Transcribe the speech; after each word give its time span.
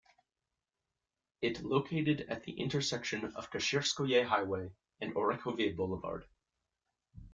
It 1.43 1.61
located 1.63 2.21
at 2.21 2.41
the 2.43 2.53
intersection 2.53 3.23
of 3.35 3.51
Kashirskoye 3.51 4.25
Highway 4.25 4.71
and 4.99 5.13
Orekhovy 5.13 5.75
Boulevard. 5.75 6.25